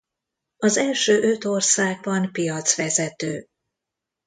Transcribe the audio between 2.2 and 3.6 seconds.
piacvezető.